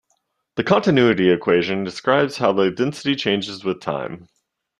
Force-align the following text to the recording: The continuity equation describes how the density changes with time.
The 0.55 0.63
continuity 0.63 1.29
equation 1.29 1.83
describes 1.83 2.37
how 2.37 2.53
the 2.53 2.71
density 2.71 3.15
changes 3.15 3.63
with 3.63 3.81
time. 3.81 4.29